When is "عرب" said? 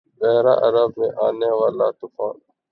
0.65-0.91